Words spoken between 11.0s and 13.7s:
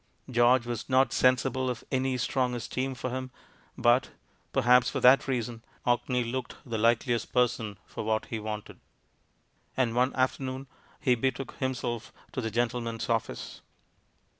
betook himself to the gentleman's office.